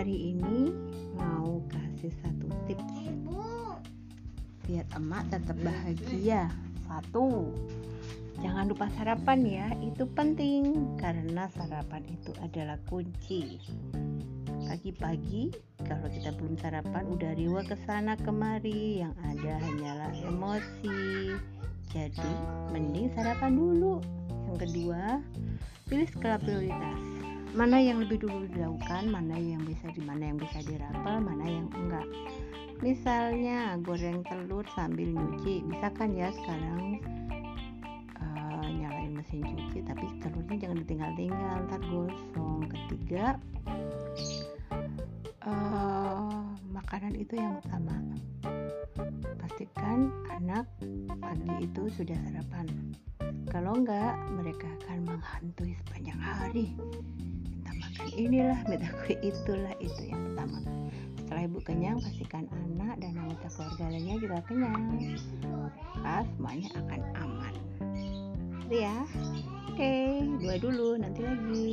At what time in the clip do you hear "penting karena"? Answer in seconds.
10.16-11.52